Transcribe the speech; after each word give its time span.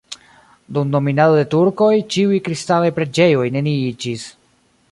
Dum 0.77 0.93
dominado 0.95 1.35
de 1.39 1.43
turkoj 1.51 1.91
ĉiuj 2.15 2.41
kristanaj 2.47 2.89
preĝejoj 2.97 3.47
neniiĝis. 3.59 4.25